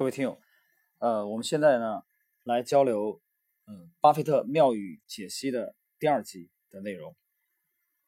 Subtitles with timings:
[0.00, 0.40] 各位听友，
[0.96, 2.00] 呃，我们现在呢
[2.44, 3.20] 来交流，
[3.66, 7.14] 嗯，巴菲特妙语解析的第二集的内容。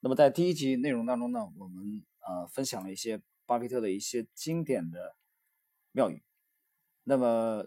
[0.01, 5.15] 那么在第一集内容当中呢，我们呃分享了一些巴菲特的一些经典的
[5.91, 6.23] 妙语。
[7.05, 7.67] 那么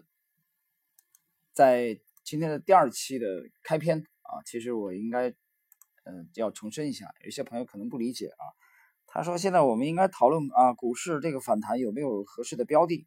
[1.52, 3.28] 在今天的第二期的
[3.62, 5.30] 开篇啊，其实我应该
[6.02, 8.42] 嗯要重申一下，有些朋友可能不理解啊。
[9.06, 13.06] 他说现在我们应该讨论啊，股市这个反弹有没有合适的标的？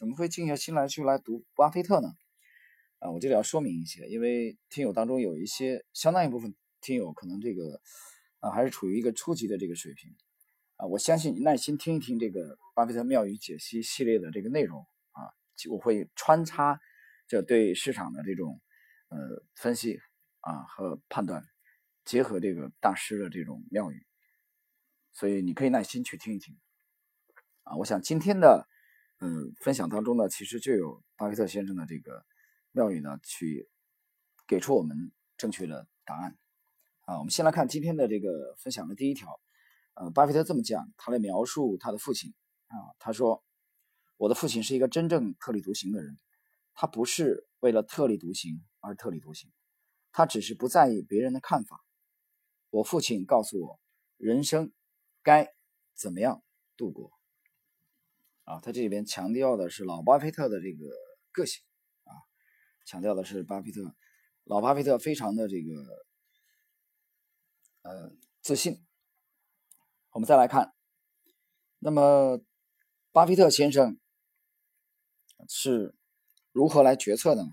[0.00, 2.08] 怎么会静下心来去来读巴菲特呢？
[3.00, 7.82] 啊，我这里要说明一些，因为听友当中有一些相当一部分听友可能这个
[8.38, 10.16] 啊还是处于一个初级的这个水平
[10.76, 15.28] 啊，我相信你耐心听一听这个巴菲特妙语解析系列的这个内容啊，
[15.68, 16.80] 我会穿插
[17.28, 18.58] 这对市场的这种
[19.08, 19.18] 呃
[19.54, 20.00] 分析
[20.40, 21.44] 啊和判断，
[22.06, 24.06] 结合这个大师的这种妙语，
[25.12, 26.58] 所以你可以耐心去听一听
[27.64, 27.76] 啊。
[27.76, 28.66] 我想今天的。
[29.22, 32.24] 嗯，分享当中呢，其实就有巴菲特先生的这个
[32.72, 33.68] 妙语呢，去
[34.46, 36.38] 给出我们正确的答案
[37.02, 37.18] 啊。
[37.18, 39.38] 我们先来看今天的这个分享的第一条，
[39.92, 42.32] 呃，巴菲特这么讲，他来描述他的父亲
[42.68, 43.44] 啊，他说
[44.16, 46.18] ：“我的父亲是一个真正特立独行的人，
[46.72, 49.52] 他不是为了特立独行而特立独行，
[50.12, 51.84] 他只是不在意别人的看法。
[52.70, 53.80] 我父亲告诉我，
[54.16, 54.72] 人生
[55.22, 55.52] 该
[55.94, 56.42] 怎么样
[56.78, 57.12] 度过。”
[58.50, 60.90] 啊，他这里边强调的是老巴菲特的这个
[61.30, 61.62] 个性
[62.02, 62.10] 啊，
[62.84, 63.94] 强调的是巴菲特
[64.42, 65.72] 老巴菲特非常的这个
[67.82, 68.10] 呃
[68.42, 68.84] 自信。
[70.10, 70.74] 我们再来看，
[71.78, 72.40] 那么
[73.12, 74.00] 巴菲特先生
[75.48, 75.94] 是
[76.50, 77.50] 如何来决策的呢？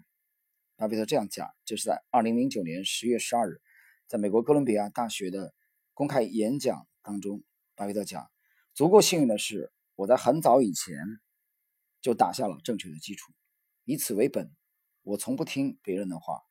[0.78, 3.62] 巴菲特这样讲，这是在二零零九年十月十二日，
[4.08, 5.54] 在美国哥伦比亚大学的
[5.94, 7.44] 公开演讲当中，
[7.76, 8.32] 巴菲特讲，
[8.74, 9.72] 足够幸运的是。
[9.98, 10.96] 我在很早以前
[12.02, 13.34] 就打下了正确的基础，
[13.84, 14.56] 以此为本，
[15.02, 16.44] 我从不听别人的话，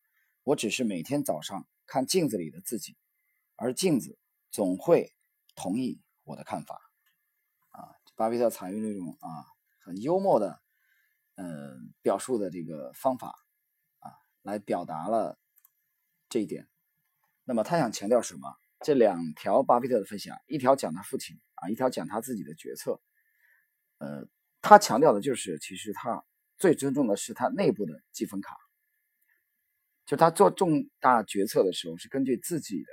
[0.42, 2.96] 我只是每天早上看镜子里的自己，
[3.54, 4.18] 而镜子
[4.50, 5.14] 总会
[5.54, 6.80] 同意我的看法。
[7.70, 9.46] 啊，巴菲特采用那种啊
[9.78, 10.60] 很幽默的
[11.36, 13.38] 嗯表述的这个方法
[14.00, 14.10] 啊，
[14.42, 15.38] 来表达了
[16.28, 16.68] 这一点。
[17.44, 18.56] 那么他想强调什么？
[18.80, 23.00] 这两条巴菲特的分享，一条讲他父亲啊，一条讲他自己的决策。
[23.98, 24.26] 呃，
[24.60, 26.24] 他强调的就是，其实他
[26.58, 28.56] 最尊重的是他内部的积分卡，
[30.04, 32.92] 就他做重大决策的时候是根据自己的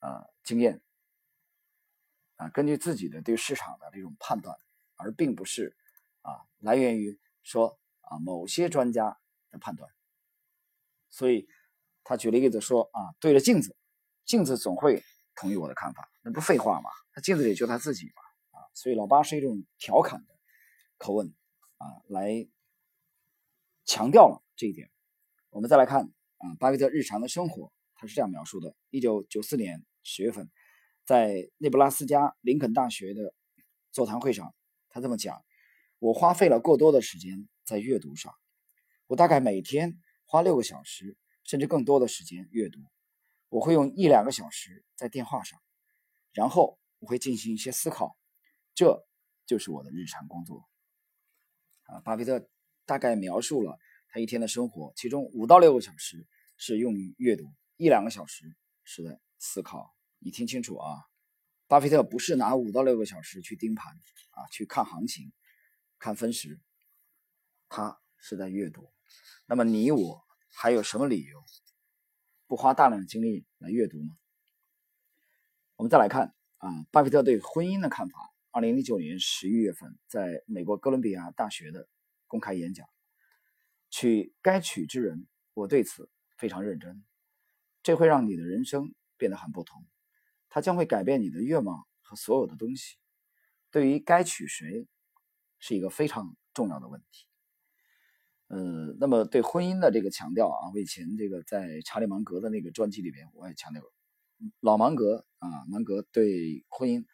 [0.00, 0.82] 呃经验
[2.36, 4.56] 啊，根据自己的对市场的这种判断，
[4.96, 5.76] 而并不是
[6.22, 9.18] 啊来源于说啊某些专家
[9.50, 9.88] 的判断。
[11.10, 11.48] 所以
[12.02, 13.76] 他举了个例子说啊，对着镜子，
[14.24, 15.04] 镜子总会
[15.36, 16.90] 同意我的看法，那不废话吗？
[17.12, 18.23] 他镜子里就他自己嘛。
[18.74, 20.34] 所以老八是一种调侃的
[20.98, 21.32] 口吻
[21.78, 22.48] 啊，来
[23.84, 24.90] 强调了这一点。
[25.50, 30.50] 我们再来看啊，巴菲特日常的生活，他是这样描述的：一九九四年十月份，
[31.04, 33.32] 在内布拉斯加林肯大学的
[33.92, 34.52] 座谈会上，
[34.88, 35.44] 他这么讲
[36.00, 38.34] ：“我花费了过多的时间在阅读上，
[39.06, 42.80] 我大概每天花六个小时甚至更多的时间阅读。
[43.50, 45.60] 我会用一两个小时在电话上，
[46.32, 48.16] 然后我会进行一些思考。”
[48.74, 49.06] 这
[49.46, 50.68] 就是我的日常工作
[51.84, 52.00] 啊！
[52.00, 52.48] 巴菲特
[52.84, 56.26] 大概描述了他一天的生活，其中五到六个小时
[56.56, 59.94] 是用于阅读，一两个小时是在思考。
[60.18, 61.04] 你听清楚啊！
[61.68, 63.92] 巴菲特不是拿五到六个小时去盯盘
[64.30, 65.32] 啊，去看行情、
[65.98, 66.60] 看分时，
[67.68, 68.92] 他是在阅读。
[69.46, 71.44] 那么你我还有什么理由
[72.46, 74.16] 不花大量的精力来阅读呢？
[75.76, 78.33] 我们再来看啊，巴菲特对婚姻的看法。
[78.54, 81.88] 二零零九年十一月份，在美国哥伦比亚大学的
[82.28, 82.86] 公开演讲，
[83.90, 87.04] 娶该娶之人，我对此非常认真。
[87.82, 89.84] 这会让你的人生变得很不同，
[90.50, 92.96] 它将会改变你的愿望和所有的东西。
[93.72, 94.86] 对于该娶谁，
[95.58, 97.26] 是一个非常重要的问题。
[98.46, 103.90] 呃，那么对婚姻的这个强调啊，我以前这个在查理芒格的那个专辑里边，我也强调过
[104.60, 107.04] 老芒格啊，芒格对婚姻。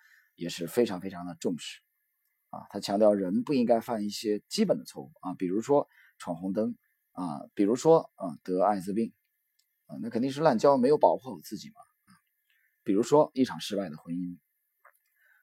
[0.40, 1.82] 也是非常非常的重视，
[2.48, 6.78] 啊，他强调人不应该犯一些基本的错误啊，比如说闯红灯
[7.12, 9.12] 啊，比如说啊得艾滋病
[9.84, 11.74] 啊，那肯定是滥交没有保护好自己嘛
[12.06, 12.16] 啊，
[12.82, 14.38] 比如说一场失败的婚姻。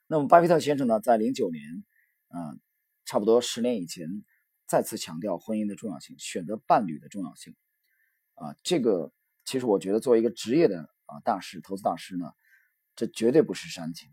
[0.08, 1.86] 那么巴菲特先生呢，在零九年，
[2.30, 2.58] 啊，
[3.06, 4.26] 差不多十年以前，
[4.66, 7.56] 再次强调婚姻的重要性，选择伴侣的重要性
[8.34, 9.14] 啊，这个
[9.46, 12.34] 其实我觉得作为一个职业的啊大师，投资大师呢，
[12.96, 14.10] 这绝对不是煽情。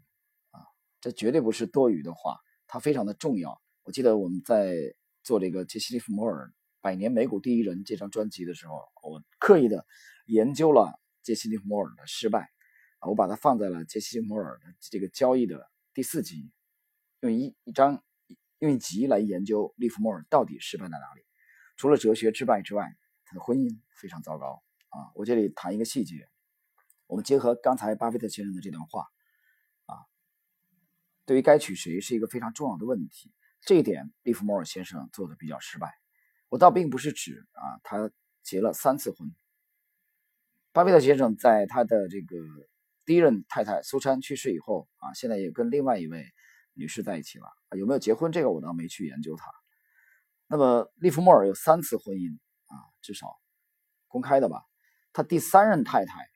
[1.04, 3.60] 这绝对不是多余的话，它非常的重要。
[3.82, 4.74] 我记得我们在
[5.22, 6.46] 做这个杰西·利弗莫尔
[6.80, 9.84] 《百年美股第一人》这张专辑的时候，我刻意的
[10.24, 12.48] 研究了杰西·利弗莫尔的失败，
[13.06, 16.50] 我把它放在了杰西·利弗莫尔的这个交易的第四集，
[17.20, 18.02] 用一一张
[18.60, 21.20] 用一集来研究利弗莫尔到底失败在哪里。
[21.76, 22.96] 除了哲学之败之外，
[23.26, 25.12] 他的婚姻非常糟糕啊！
[25.14, 26.30] 我这里谈一个细节，
[27.06, 29.06] 我们结合刚才巴菲特先生的这段话，
[31.26, 33.32] 对于该娶谁是一个非常重要的问题。
[33.60, 35.94] 这一点，利弗莫尔先生做的比较失败。
[36.48, 38.10] 我倒并不是指啊，他
[38.42, 39.34] 结了三次婚。
[40.72, 42.36] 巴菲特先生在他的这个
[43.04, 46.26] 第一任太太苏珊去世以后啊，现在也跟另外一位
[46.74, 47.46] 女士在一起了。
[47.76, 48.30] 有没有结婚？
[48.30, 49.50] 这个我倒没去研究他。
[50.46, 53.28] 那么，利弗莫尔有三次婚姻啊，至少
[54.08, 54.62] 公开的吧。
[55.12, 56.28] 他第三任太太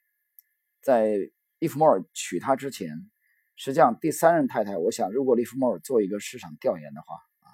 [0.80, 1.12] 在
[1.58, 3.10] 利弗莫尔娶她之前，
[3.58, 7.52] 实际上第三任太太，我想如果利弗莫尔做一个市场调研的话啊，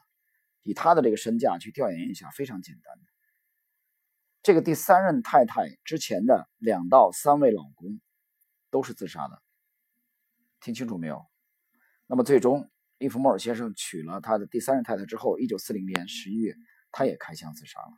[0.63, 3.03] 以他的这个身价去调研一下，非常简单的。
[4.43, 8.01] 这个第三任太太之前的两到三位老公
[8.71, 9.43] 都是自杀的，
[10.61, 11.25] 听清楚没有？
[12.07, 12.71] 那么最终。
[12.99, 16.55] 利弗莫尔先生娶了他的第三任太太之后，一九四零年十一月，
[16.93, 17.89] 他也开枪自杀了。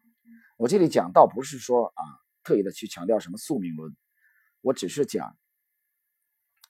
[0.56, 2.02] 我这里讲倒不是说啊，
[2.42, 3.94] 特意的去强调什么宿命论，
[4.62, 5.36] 我只是讲，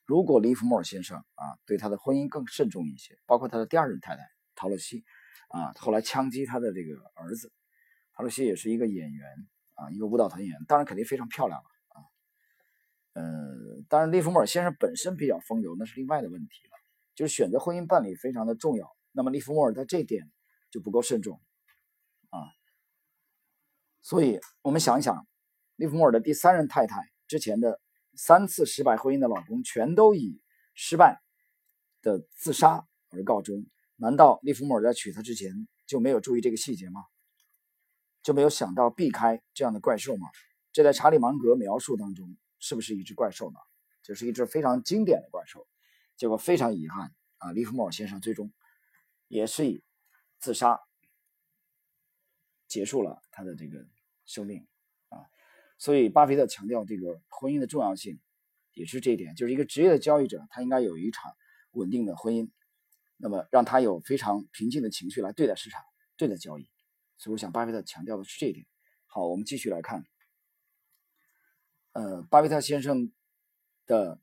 [0.07, 4.23] 如果利弗莫尔先生啊对他的婚姻更慎重一些，包括他的第二任太太
[4.55, 5.03] 陶乐西
[5.49, 7.51] 啊，后来枪击他的这个儿子，
[8.13, 9.29] 陶乐西也是一个演员
[9.75, 11.97] 啊，一个舞蹈团演员，当然肯定非常漂亮了啊。
[13.13, 13.23] 呃，
[13.89, 16.71] 当然利弗莫尔先生本身比较风流，那是另外的问题了。
[17.13, 20.31] 就是选择婚姻伴侣非常的重要，那么利弗莫尔在这点
[20.71, 21.41] 就不够慎重
[22.29, 22.39] 啊，
[24.01, 25.27] 所以我们想一想，
[25.75, 27.81] 利弗莫尔的第三任太太之前的
[28.17, 30.41] 三次失败婚姻的老公全都以
[30.73, 31.21] 失败
[32.01, 33.65] 的自杀而告终，
[33.95, 37.05] 难道利弗莫尔在娶她之前就没有注意这个细节吗？
[38.23, 40.27] 就没有想到避开这样的怪兽吗？
[40.73, 43.59] 这在查理芒格描述当中是不是一只怪兽呢？
[44.03, 45.67] 这是一只非常经典的怪兽。
[46.17, 48.51] 结果非常遗憾啊，利弗莫尔先生最终
[49.27, 49.83] 也是以
[50.39, 50.79] 自杀
[52.67, 53.85] 结束了他的这个
[54.25, 54.67] 生命。
[55.77, 58.19] 所以，巴菲特强调这个婚姻的重要性，
[58.73, 61.31] 也是这一点，就是一个职业的交易者，他应该有一场
[61.71, 62.49] 稳定的婚姻，
[63.17, 65.81] 那么让他有非常平静的情绪来对待市场、
[66.15, 66.69] 对待交易。
[67.17, 68.65] 所以，我想巴菲特强调的是这一点。
[69.05, 70.03] 好，我们继续来看，
[71.93, 73.11] 呃，巴菲特先生
[73.85, 74.19] 的。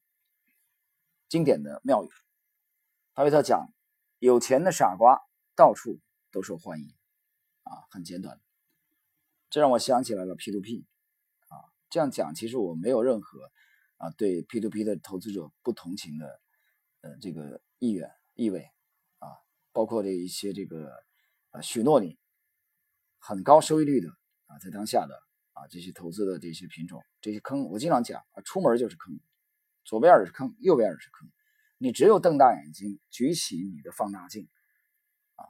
[1.26, 2.08] 经典的妙语，
[3.12, 3.72] 巴菲特讲
[4.20, 5.18] ：“有钱的傻瓜
[5.56, 5.98] 到处
[6.30, 6.94] 都受欢迎。”
[7.64, 8.40] 啊，很简短。
[9.50, 10.86] 这让我想起来了 P to P。
[11.94, 13.52] 这样讲其实我没有任何
[13.98, 16.40] 啊对 P to P 的投资者不同情的
[17.02, 18.68] 呃这个意愿意味
[19.20, 19.28] 啊，
[19.70, 20.92] 包括这一些这个
[21.50, 22.18] 啊许诺你
[23.20, 24.08] 很高收益率的
[24.46, 25.14] 啊在当下的
[25.52, 29.16] 啊这些投资的这些品种这些坑，我经常讲啊，出门就是坑。
[29.84, 31.30] 左边也是坑，右边也是坑，
[31.78, 34.48] 你只有瞪大眼睛，举起你的放大镜，
[35.36, 35.46] 啊，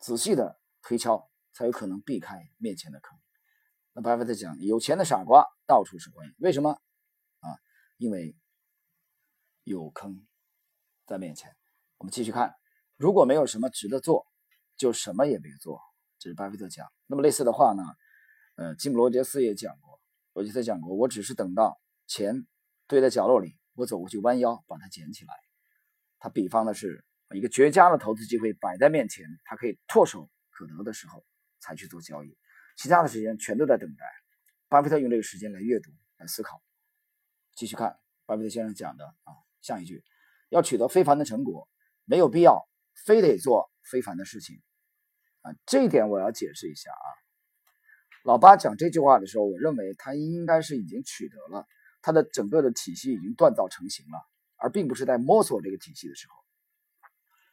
[0.00, 3.18] 仔细的推敲，才有可能避开面前的坑。
[3.94, 6.70] 那巴菲特讲，有钱的傻瓜到处是欢迎，为什么？
[7.40, 7.58] 啊，
[7.98, 8.34] 因为
[9.64, 10.26] 有坑
[11.06, 11.54] 在面前。
[11.98, 12.54] 我们继续看，
[12.96, 14.26] 如果没有什么值得做，
[14.76, 15.80] 就什么也别做。
[16.18, 16.90] 这是巴菲特讲。
[17.06, 17.82] 那么类似的话呢？
[18.56, 20.00] 呃，吉姆罗杰斯也讲过，
[20.32, 21.78] 罗杰斯讲过，我只是等到。
[22.08, 22.46] 钱
[22.88, 25.32] 堆在角落里，我走过去弯腰把它捡起来。
[26.18, 31.24] 他比方的是一个绝佳的投资机会摆在面前，他可以唾手可得的时候
[31.60, 32.36] 才去做交易，
[32.82, 34.04] 其他的时间全都在等待。
[34.68, 36.60] 巴菲特用这个时间来阅读、来思考。
[37.54, 37.96] 继续看
[38.26, 40.02] 巴菲特先生讲的啊，下一句：
[40.48, 41.68] 要取得非凡的成果，
[42.06, 42.68] 没有必要
[43.06, 44.60] 非得做非凡的事情
[45.42, 45.54] 啊。
[45.64, 47.06] 这一点我要解释一下啊。
[48.24, 51.68] 老八讲这句话的时候，我认为他应该是已经取得了。
[52.00, 54.18] 他的整个的体系已经锻造成型了，
[54.56, 56.34] 而并不是在摸索这个体系的时候。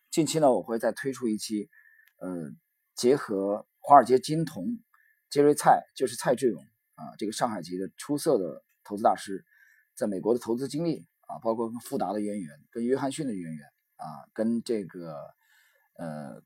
[0.09, 1.69] 近期呢，我会再推出一期，
[2.17, 2.49] 呃，
[2.95, 4.79] 结合华尔街金童
[5.29, 6.59] 杰瑞蔡，就是蔡志勇
[6.95, 9.45] 啊，这个上海籍的出色的投资大师，
[9.93, 13.67] 在美国的投资经历啊，包括跟富达的渊源，跟约翰逊的渊源
[13.97, 15.15] 啊，跟这个
[15.97, 16.41] 呃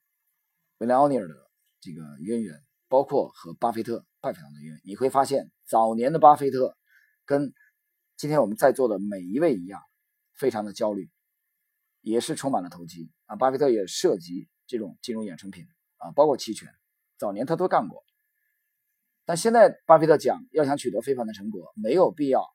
[0.80, 1.34] 维莱奥尼尔的
[1.80, 6.78] 这个渊源，包括和巴菲特拜访的渊源，你会发现早年的巴菲特
[7.26, 7.54] 跟
[8.18, 9.82] 今天我们在座的每一位一样，
[10.34, 11.10] 非常的焦虑，
[12.02, 13.38] 也是充满了投机啊。
[13.38, 15.66] 巴菲特也涉及这种金融衍生品
[15.98, 16.70] 啊，包括期权，
[17.18, 18.04] 早年他都干过。
[19.26, 22.46] 但现在巴菲特讲，要想取得非凡的成果，没有必要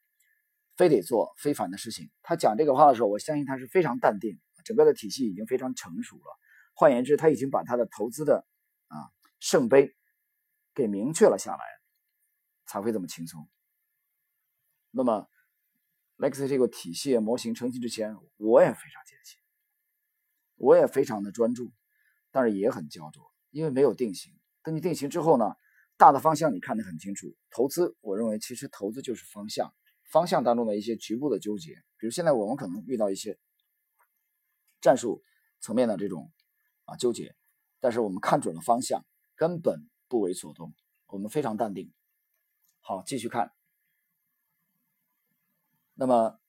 [0.77, 2.11] 非得做非凡的事情。
[2.23, 6.39] 他讲这个话的时候，我相信他是非常淡定，整个的体系已经非常成熟了，
[6.75, 8.47] 换言之，他已经把他的投资的
[8.89, 8.97] 啊
[9.41, 9.97] 圣杯
[10.75, 11.65] 给明确了下来，
[12.67, 13.49] 才会这么轻松。
[14.91, 15.29] 那么
[16.17, 19.39] ，Lex 这个体系模型成型之前，我也非常坚信，
[20.57, 21.73] 我也非常的专注，
[22.31, 24.33] 但是也很焦灼，因为没有定型。
[24.63, 25.55] 等你定型之后呢，
[25.99, 27.37] 大的方向你看得很清楚。
[27.51, 29.75] 投资，我认为其实投资就是方向，
[30.11, 33.39] 方向当中的一些局部的纠结，比如现在我们可能遇到一些
[34.81, 35.23] 战术
[35.61, 36.33] 层面的这种。
[36.91, 37.37] 啊，纠结，
[37.81, 39.05] 但是我们看准了方向，
[39.37, 40.73] 根本不为所动，
[41.09, 41.93] 我们非常淡定。
[42.81, 43.53] 好，继续看。
[45.93, 46.41] 那么，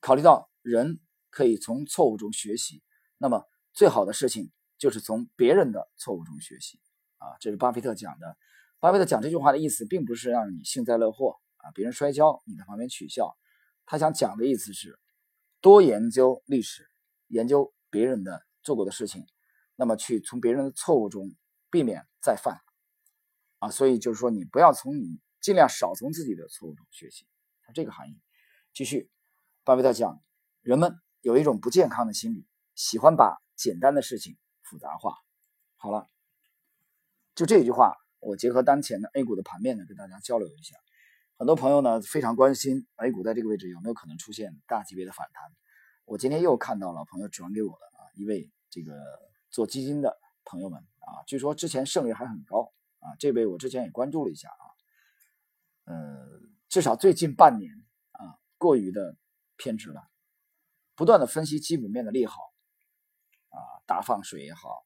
[0.00, 0.98] 考虑到人
[1.28, 2.82] 可以从错误中学习，
[3.18, 6.80] 那么最好的事情就是从别人的错误中学习。
[7.18, 8.38] 啊，这是巴菲特讲的。
[8.80, 13.36] 巴菲特讲这句话的意思，并不是让你幸灾乐祸啊，别人摔跤你在旁边取笑。
[13.84, 14.98] 他想讲的意思是，
[15.60, 16.88] 多研究历史，
[17.26, 19.26] 研究别人的做过的事情。
[19.76, 21.30] 那么去从别人的错误中
[21.70, 22.60] 避免再犯
[23.58, 27.26] 啊，所以就是说你不要从你尽量少从自己的错误中学习，
[27.74, 28.18] 这个含义。
[28.72, 29.10] 继续，
[29.62, 30.22] 巴菲特讲，
[30.62, 35.16] 人们有一种不健康的心理，喜欢把简单的事情复杂化。
[35.76, 36.08] 好了，
[37.34, 40.76] 就这句话，我结合当前的 A 股的盘面呢，跟大家交流一下。
[41.36, 45.44] 很多朋友呢非常关心 A 股在这个位置有没有可能出现大级别的反弹。
[46.04, 48.94] 我今天又看到了朋友转给我的啊一位这个。
[49.52, 54.64] 做基金的朋友们啊，据说之前胜率还很高啊，这位我之前也关注了一下啊，
[55.92, 56.24] 呃，
[56.68, 57.72] 至少最近半年
[58.12, 59.16] 啊，过于的
[59.56, 60.08] 偏执了，
[60.94, 62.52] 不断的分析基本面的利好
[63.48, 63.58] 啊，
[63.88, 64.84] 大放水也好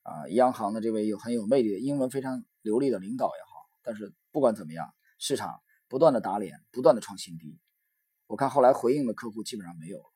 [0.00, 7.60] 啊，央行的这位有很有魅力的英文非常流利的领导也好，但是不管怎么样，市场不断的打脸，不断的创新低，
[8.26, 10.12] 我看后来回应的客户基本上没有了，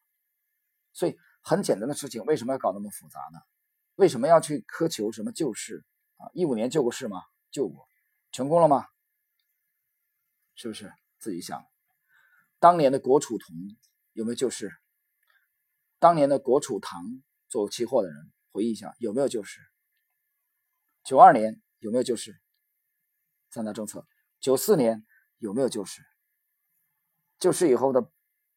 [0.93, 3.39] 所以很简单的事情，为什么要搞那么复杂呢？
[3.95, 5.85] 为什么要去苛求什么救市
[6.17, 6.27] 啊？
[6.33, 7.23] 一五年救过市吗？
[7.53, 7.87] 救过，
[8.33, 8.85] 成功了吗？
[10.57, 11.65] 是不是自己想？
[12.59, 13.55] 当年的国储铜
[14.13, 14.73] 有没有救市？
[16.01, 17.01] 当年的国储糖
[17.49, 19.61] 做期货的人回忆一下，有没有救市？
[21.05, 22.41] 九二年有没有救市？
[23.51, 24.07] 三大政策。
[24.39, 25.05] 九四年
[25.37, 26.01] 有没有救市？
[27.39, 28.11] 救市以后的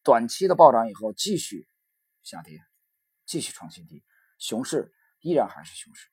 [0.03, 1.67] 短期的暴涨以后继续
[2.21, 2.61] 下跌，
[3.25, 4.03] 继续创新低，
[4.37, 4.93] 熊市。
[5.25, 6.09] 依然还是熊市，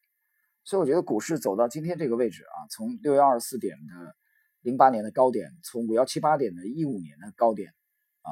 [0.62, 4.16] 所以我觉得股市走到今天这个位置啊，从六幺二四点的
[4.60, 7.74] 零八年的高点，从五幺七八点的一五年的高点
[8.22, 8.30] 啊，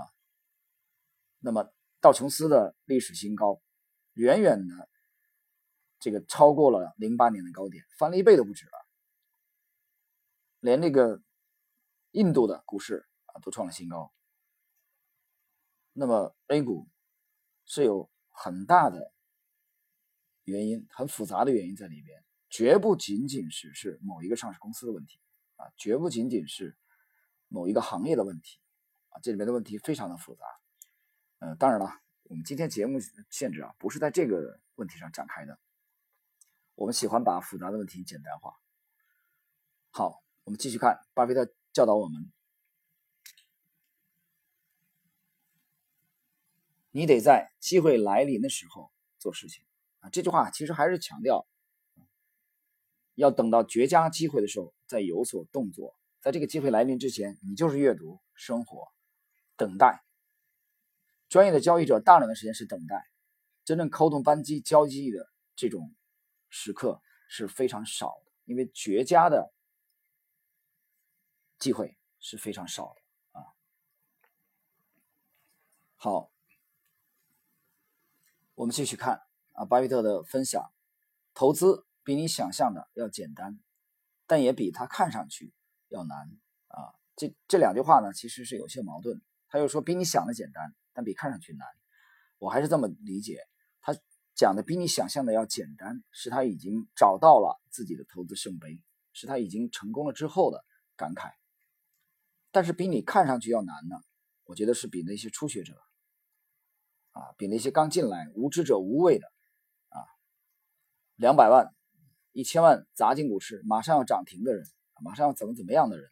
[1.40, 3.60] 那么道琼斯的历史新高，
[4.12, 4.88] 远远的
[5.98, 8.86] 这个超过了零八年的高点，翻了一倍都不止了，
[10.60, 11.22] 连那个
[12.12, 14.12] 印度的股市啊都创了新高，
[15.92, 16.88] 那么 A 股
[17.64, 19.12] 是有很大的。
[20.44, 25.20] 原因很复杂的原因在里边，绝不仅仅是是某一个上市公司的问题
[25.56, 26.74] 啊，绝不仅仅是
[27.48, 28.58] 某一个行业的问题
[29.10, 30.46] 啊，这里面的问题非常的复杂。
[31.40, 35.60] 呃，当然了，我们今天节目限制啊，不是在这个问题上展开的。
[36.78, 38.54] 我们喜欢把复杂的问题简单化。
[39.90, 42.30] 好，我们继续看巴菲特教导我们：
[46.92, 49.64] 你得在机会来临的时候做事情。
[49.98, 51.48] 啊，这句话其实还是强调，
[53.16, 55.96] 要等到绝佳机会的时候再有所动作。
[56.20, 58.86] 在这个机会来临之前，你就是阅读、生活、
[59.56, 60.04] 等待。
[61.28, 63.04] 专业的交易者大量的时间是等待，
[63.64, 65.92] 真正扣动扳机交易的这种
[66.48, 69.52] 时刻是非常少的，因为绝佳的
[71.58, 73.44] 机会是非常少的啊。
[75.96, 76.32] 好，
[78.54, 79.22] 我们继续看。
[79.52, 80.72] 啊，巴菲特的分享，
[81.34, 83.58] 投资比你想象的要简单，
[84.24, 85.52] 但也比他看上去
[85.88, 86.16] 要难
[86.68, 86.94] 啊。
[87.16, 89.20] 这这两句话呢，其实是有些矛盾。
[89.48, 91.66] 他又说比你想的简单，但比看上去难。
[92.38, 93.48] 我还是这么理解，
[94.38, 98.80] 讲的比你想象的要简单，是他已经找到了自己的投资圣杯，
[99.12, 100.64] 是他已经成功了之后的
[100.94, 101.32] 感慨。
[102.52, 103.96] 但是比你看上去要难呢，
[104.44, 105.74] 我觉得是比那些初学者
[107.10, 109.26] 啊，比那些刚进来无知者无畏的。
[109.88, 110.06] 啊
[111.16, 111.74] 两百万、
[112.30, 114.64] 一千万砸进股市，马上要涨停的人，
[115.02, 116.08] 马上要怎么怎么样的人，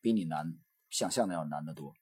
[0.00, 0.46] 比你难
[0.88, 1.92] 想象的要难得多。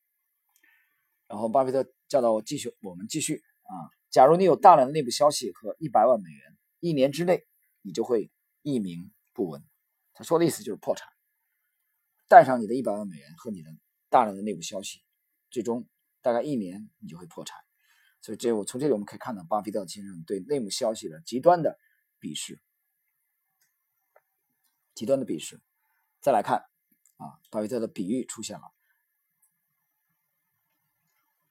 [1.26, 3.90] 然后巴菲特教导我继续，我们继续啊。
[4.14, 7.44] 假如你有大量的内部消息和一百万美元，一年之内
[7.82, 8.30] 你就会
[8.62, 9.60] 一鸣不闻。
[10.12, 11.08] 他说的意思就是破产。
[12.28, 13.72] 带上你的一百万美元和你的
[14.10, 15.02] 大量的内部消息，
[15.50, 15.88] 最终
[16.22, 17.58] 大概一年你就会破产。
[18.20, 21.76] 所以这我从这里我们可以看到巴菲特先生对内幕消息的极端的
[22.20, 22.62] 鄙视，
[24.94, 25.60] 极端的鄙视。
[26.20, 26.58] 再来看
[27.16, 28.72] 啊，巴菲特的比喻出现了，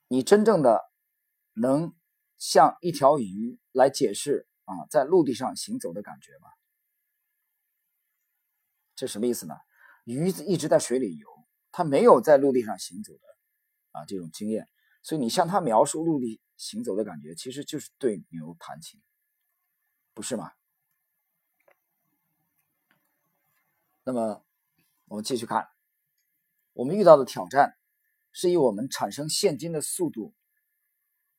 [0.08, 0.80] 你真正的
[1.52, 1.94] 能
[2.46, 6.50] 像一条鱼来解释啊，在陆地上行走的感觉吗？
[8.94, 9.54] 这什么意思呢？
[10.04, 11.26] 鱼一直在水里游，
[11.72, 13.20] 它没有在陆地上行走的
[13.92, 14.68] 啊这种经验，
[15.02, 19.00] 所以你向它描述陆地行走的感觉，其实就是对牛弹琴，
[20.12, 20.52] 不是吗？
[24.02, 24.44] 那么
[25.06, 25.66] 我们继续看，
[26.74, 27.74] 我们遇到的挑战
[28.32, 30.34] 是以我们产生现金的速度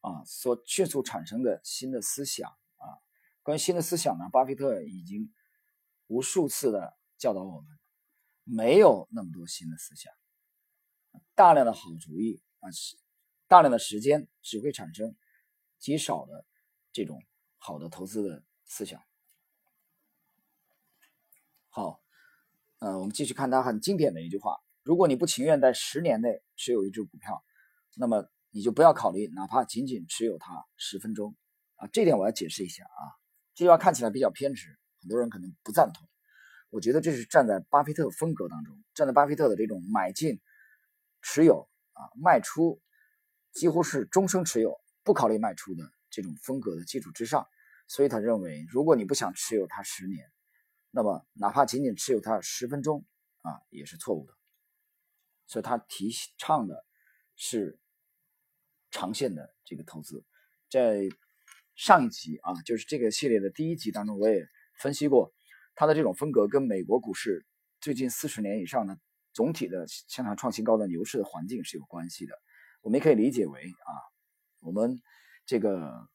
[0.06, 2.86] 啊所迅速产生的新的思想啊。
[3.42, 5.34] 关于新的思想呢，巴菲特已经
[6.08, 7.70] 无数次的教导我们。
[8.48, 10.14] 没有那么多新的思想，
[11.34, 12.70] 大量的好主意啊，
[13.48, 15.16] 大量的时间只会产生
[15.80, 16.46] 极少的
[16.92, 17.24] 这种
[17.58, 19.02] 好的投资的思想。
[21.70, 22.04] 好，
[22.78, 27.44] 呃，我们继续看他很经典的一句话：如果你不情愿在十年内持有一只股票，
[27.96, 31.36] 那么你就不要考虑哪怕仅仅持有它十分钟
[31.76, 31.90] 啊。
[31.92, 33.04] 这点我要解释一下啊，
[33.54, 36.08] 这句话看起来比较偏执，很多人可能不赞同。
[36.70, 40.40] 我觉得这是站在巴菲特风格当中，站在巴菲特的这种买进、
[41.22, 42.82] 持有啊、卖出，
[43.52, 47.46] 几乎是终生持有，不考虑卖出的这种风格的基础之上，
[47.90, 50.32] 所以他认为，如果你不想持有它十年，
[50.92, 53.06] 那么哪怕仅仅持有它十分钟
[53.42, 54.34] 啊，也是错误的。
[55.46, 56.86] 所以他提倡的
[57.36, 57.78] 是
[58.96, 60.24] 长线的这个投资。
[60.70, 61.10] 在
[61.76, 64.48] 上一集啊，就是这个系列的第一集当中，我也
[64.80, 65.34] 分析过。
[65.76, 67.46] 他的这种风格跟美国股市
[67.82, 68.98] 最近四十年以上的
[69.34, 72.34] 总体的向上创新高的牛市的环境是有关系的。
[72.82, 73.92] 我们也可以理解为啊，
[74.62, 75.02] 我们
[75.46, 76.08] 这个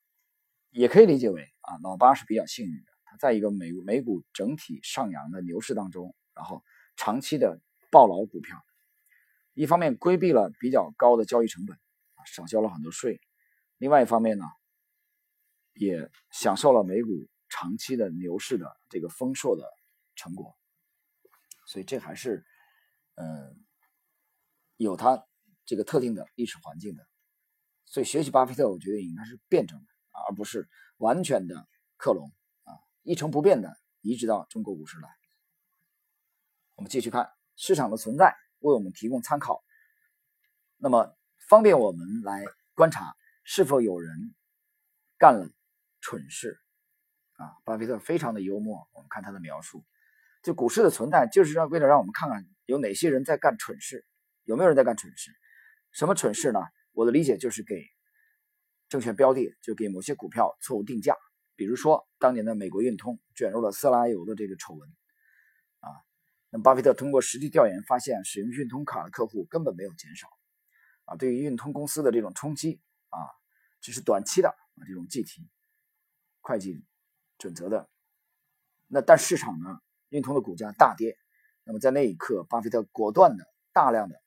[0.70, 6.64] 也可以理解为啊，老八是比较幸运的，他在一个美美股整体上扬的牛市当中，然后
[6.96, 8.64] 长期的抱牢股票，
[9.52, 11.76] 一方面规避了比较高的交易成本
[12.26, 13.20] 少交了很多税；
[13.78, 14.44] 另外一方面呢，
[15.74, 17.10] 也享受了美股。
[17.52, 19.64] 长期的牛市的这个丰硕的
[20.14, 20.56] 成果，
[21.66, 22.46] 所以这还是，
[23.16, 23.66] 嗯，
[24.76, 25.26] 有它
[25.64, 27.04] 这个特定的历史环境的。
[27.86, 29.86] 所以学习巴菲特，我觉得应该是辩证的，
[30.28, 32.30] 而不是完全的克隆
[32.62, 35.08] 啊，一成不变的移植到中国股市来。
[36.76, 39.64] 我们继续看市场的存在为我们提供参考，
[40.76, 41.18] 那么
[41.50, 44.36] 方便我们来观察是否有人
[45.18, 45.50] 干了
[46.00, 46.56] 蠢事。
[47.32, 48.88] 啊，巴菲特非常的幽默。
[48.92, 49.84] 我们看他的描述，
[50.44, 54.06] 就股市的存在，就是让为了让我们看看有哪些人在干蠢事，
[54.44, 55.32] 有没有人在干蠢事？
[55.90, 56.60] 什么蠢事呢？
[56.92, 57.84] 我的理解就是给
[58.88, 61.16] 证券标的，就给某些股票错误定价。
[61.56, 64.88] 比如说当年的美国运通卷入了色拉油的这个丑闻，
[65.80, 65.90] 啊，
[66.50, 70.28] 那么巴菲特通过实地调研发现，使用运通卡的客户根本没有减少，
[71.10, 73.18] 啊，对于运通公司的这种冲击，啊，
[73.80, 75.50] 只是短期的啊这种计提
[76.40, 76.86] 会计。
[77.40, 77.88] 准则的，
[78.86, 79.80] 那但市场呢？
[80.10, 81.16] 运通的股价大跌，
[81.64, 84.20] 那么在那一刻，巴菲特果断的、大量的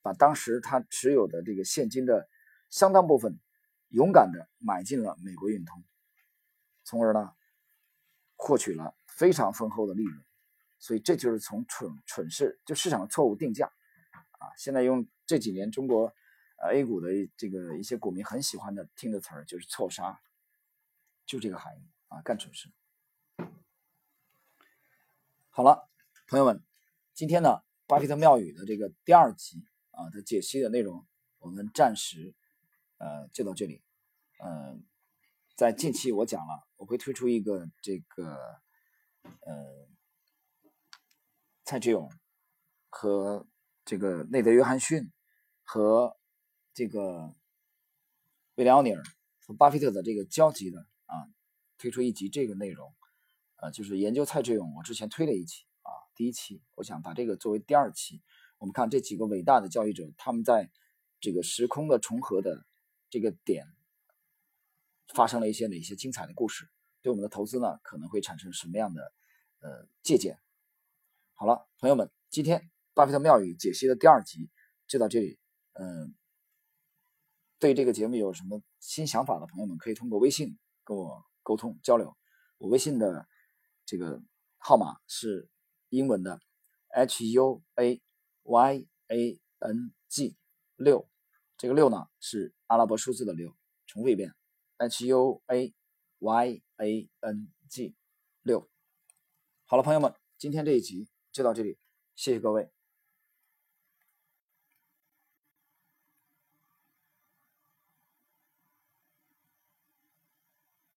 [0.00, 2.26] 把当时他持有的这个现金的
[2.70, 3.38] 相当部分，
[3.88, 5.84] 勇敢的买进了美国运通，
[6.82, 7.34] 从而呢
[8.34, 10.24] 获取了非常丰厚的利润。
[10.78, 13.70] 所以这就是从蠢蠢事，就市场的错误定价
[14.40, 14.50] 啊。
[14.56, 16.12] 现在用这几年中国
[16.58, 20.20] 呃 A 股的这个一些股民很喜欢的听的词儿，就是错杀。
[21.26, 22.68] 就这个含义啊，干蠢事。
[25.48, 25.88] 好了，
[26.26, 26.60] 朋友们，
[27.14, 31.06] 今天呢，巴菲特妙语的这个第二集啊的解析的内容，
[31.38, 32.34] 我们暂时
[32.98, 33.80] 呃就到这里。
[34.42, 34.84] 嗯，
[35.54, 38.60] 在近期我讲了，我会推出一个这个
[39.42, 39.86] 呃
[41.64, 42.10] 蔡志勇
[42.88, 43.46] 和
[43.90, 45.10] 这个内德约翰逊
[45.64, 46.16] 和
[46.72, 47.34] 这个
[48.54, 49.02] 威廉奥尼尔
[49.40, 50.86] 和巴菲特的这个交集的。
[51.06, 51.26] 啊，
[51.76, 52.94] 推出一集这个内容，
[53.56, 54.76] 呃，就是研究蔡志勇。
[54.76, 58.22] 我之前推了一期啊，第一期，我想把这个作为第二期。
[58.58, 60.70] 我们看这几个伟大的交易者，他们在
[61.18, 62.64] 这个时空的重合的
[63.08, 63.66] 这个点，
[65.08, 66.70] 发生了一些哪些精彩的故事，
[67.02, 69.12] 对我们的投资呢，可能会产生什么样的
[69.58, 70.38] 呃借鉴？
[71.34, 74.50] 好了，朋友们，今天巴菲特妙语解析的第二集
[74.86, 75.38] 就到这里。
[75.72, 76.14] 嗯，
[77.58, 80.58] 对这个节目有什么新想法的朋友们，可以通过微信。
[80.84, 82.14] 跟我沟通交流，
[82.58, 83.26] 我微信的
[83.86, 84.20] 这个
[84.58, 85.48] 号码是
[85.88, 86.40] 英文的
[86.88, 88.02] H U A
[88.42, 90.36] Y A N G
[90.76, 91.08] 六，
[91.56, 94.34] 这个六呢是阿拉伯数字的六重复一遍
[94.76, 95.72] ，H U A
[96.18, 97.96] Y A N G
[98.42, 98.68] 六。
[99.64, 101.78] 好了，朋友们，今天这一集就到这里，
[102.14, 102.70] 谢谢各位。